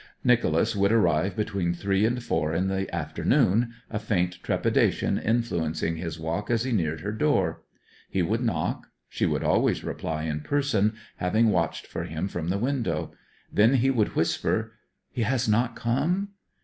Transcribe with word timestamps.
Nicholas 0.23 0.75
would 0.75 0.91
arrive 0.91 1.35
between 1.35 1.75
three 1.75 2.07
and 2.07 2.23
four 2.23 2.55
in 2.55 2.69
the 2.69 2.89
afternoon, 2.91 3.71
a 3.91 3.99
faint 3.99 4.39
trepidation 4.41 5.19
influencing 5.19 5.97
his 5.97 6.19
walk 6.19 6.49
as 6.49 6.63
he 6.63 6.71
neared 6.71 7.01
her 7.01 7.11
door. 7.11 7.61
He 8.09 8.23
would 8.23 8.41
knock; 8.41 8.87
she 9.07 9.27
would 9.27 9.43
always 9.43 9.83
reply 9.83 10.23
in 10.23 10.39
person, 10.39 10.93
having 11.17 11.51
watched 11.51 11.85
for 11.85 12.05
him 12.05 12.27
from 12.27 12.47
the 12.47 12.57
window. 12.57 13.13
Then 13.53 13.75
he 13.75 13.91
would 13.91 14.15
whisper 14.15 14.71
'He 15.11 15.21
has 15.21 15.47
not 15.47 15.75
come?' 15.75 16.29